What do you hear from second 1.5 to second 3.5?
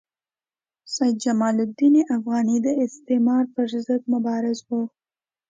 الدین افغاني د استعمار